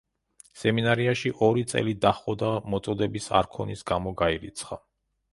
სემინარიაში 0.59 1.31
ორი 1.47 1.63
წელი 1.73 1.93
დაჰყო 2.05 2.35
და 2.43 2.49
„მოწოდების 2.75 3.27
არქონის“ 3.41 3.85
გამო 3.93 4.15
გაირიცხა. 4.23 4.79